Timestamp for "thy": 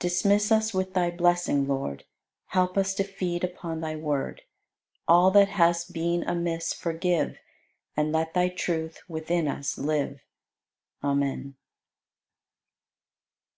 0.94-1.10, 3.82-3.94, 8.32-8.48